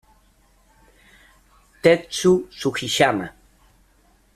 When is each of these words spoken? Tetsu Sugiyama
Tetsu 1.81 2.33
Sugiyama 2.49 3.29